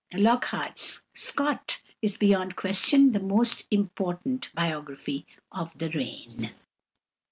[0.15, 6.49] Lockhart's "Scott" is beyond question the most important biography of the reign.